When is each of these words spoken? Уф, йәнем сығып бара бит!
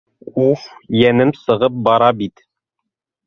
Уф, 0.43 0.63
йәнем 1.01 1.33
сығып 1.41 1.77
бара 1.89 2.09
бит! 2.23 2.45